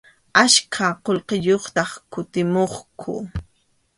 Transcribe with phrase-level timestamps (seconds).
[0.43, 3.13] Achka qullqiyuqtaq kutimuqku.